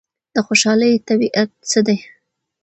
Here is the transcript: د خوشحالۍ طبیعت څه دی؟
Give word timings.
د 0.33 0.35
خوشحالۍ 0.45 0.91
طبیعت 1.09 1.49
څه 1.69 1.79
دی؟ 1.87 1.97